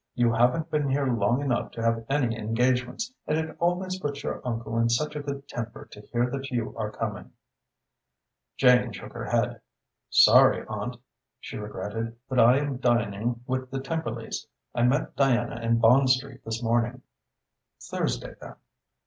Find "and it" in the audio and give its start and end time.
3.27-3.55